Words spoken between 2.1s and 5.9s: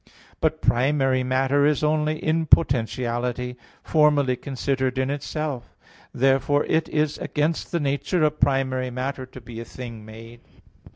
in potentiality, formally considered in itself.